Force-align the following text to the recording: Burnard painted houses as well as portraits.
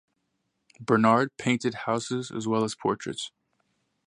Burnard 0.79 1.29
painted 1.37 1.75
houses 1.85 2.31
as 2.31 2.47
well 2.47 2.63
as 2.63 2.73
portraits. 2.73 3.31